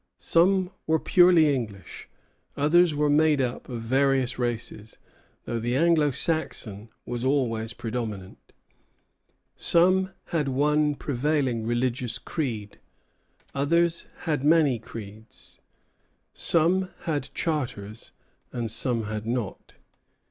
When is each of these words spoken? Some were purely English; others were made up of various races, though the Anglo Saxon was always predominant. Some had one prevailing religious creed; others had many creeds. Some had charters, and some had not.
Some 0.17 0.71
were 0.87 0.97
purely 0.97 1.53
English; 1.53 2.09
others 2.57 2.95
were 2.95 3.07
made 3.07 3.39
up 3.39 3.69
of 3.69 3.83
various 3.83 4.39
races, 4.39 4.97
though 5.45 5.59
the 5.59 5.75
Anglo 5.75 6.09
Saxon 6.09 6.89
was 7.05 7.23
always 7.23 7.73
predominant. 7.73 8.51
Some 9.55 10.09
had 10.29 10.47
one 10.47 10.95
prevailing 10.95 11.67
religious 11.67 12.17
creed; 12.17 12.79
others 13.53 14.07
had 14.21 14.43
many 14.43 14.79
creeds. 14.79 15.59
Some 16.33 16.89
had 17.01 17.29
charters, 17.35 18.11
and 18.51 18.71
some 18.71 19.03
had 19.03 19.27
not. 19.27 19.75